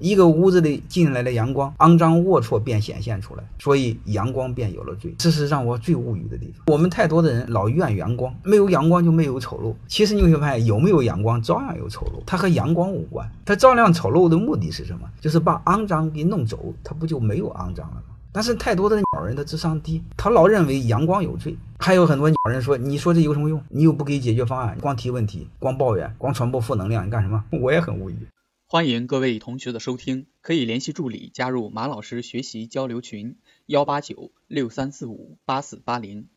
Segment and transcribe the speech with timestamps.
[0.00, 5.14] 一个屋子里进来的阳光，肮脏龌龊便显现出来，所以阳光便有了罪。
[5.18, 6.64] 这是让我最无语的地方。
[6.66, 9.74] 我们太多的人老怨阳光，没有阳光就没有丑陋。
[9.86, 13.30] 其实你会发现，有没有阳光照样有丑陋，它和阳光无关。
[13.44, 15.00] 它照亮丑陋的目的是什么？
[15.20, 18.02] 就是把肮脏给弄走，它不就没有肮脏了吗？
[18.32, 21.56] 但是太多的鸟人的智商低，他老认为阳光有罪。
[21.78, 23.60] 还有很多鸟人说：“你说这有什么用？
[23.68, 28.16] 你又不给解决方案，光提问题，光抱怨，光传播负能量，你干什么？”我也很无语。
[28.72, 36.28] 欢迎各位同学的收听，可以联系助理加入马老师学习交流群：幺八九六三四五八四八零。